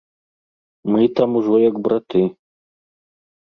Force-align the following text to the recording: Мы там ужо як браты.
Мы 0.93 1.01
там 1.19 1.29
ужо 1.41 1.55
як 1.69 1.75
браты. 1.89 2.21